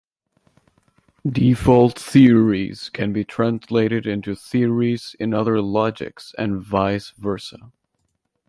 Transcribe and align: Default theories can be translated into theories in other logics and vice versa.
Default 1.31 1.99
theories 1.99 2.89
can 2.89 3.13
be 3.13 3.23
translated 3.23 4.07
into 4.07 4.33
theories 4.33 5.15
in 5.19 5.31
other 5.31 5.57
logics 5.61 6.33
and 6.39 6.59
vice 6.59 7.11
versa. 7.11 7.71